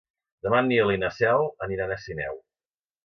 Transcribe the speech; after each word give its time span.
Demà 0.47 0.61
en 0.63 0.71
Nil 0.71 0.93
i 0.95 1.03
na 1.03 1.11
Cel 1.17 1.45
aniran 1.67 1.95
a 1.97 1.99
Sineu. 2.07 2.41